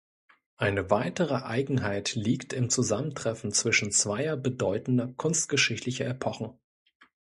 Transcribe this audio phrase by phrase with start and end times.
[0.57, 6.57] Eine weitere Eigenheit liegt im Zusammentreffen zwischen zweier bedeutender kunstgeschichtlicher Epochen.